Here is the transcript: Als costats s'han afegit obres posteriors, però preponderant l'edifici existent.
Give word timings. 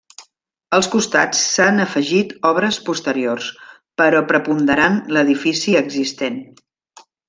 Als 0.77 0.87
costats 0.95 1.41
s'han 1.49 1.83
afegit 1.83 2.33
obres 2.53 2.81
posteriors, 2.89 3.53
però 4.03 4.25
preponderant 4.35 5.01
l'edifici 5.15 5.81
existent. 5.87 6.47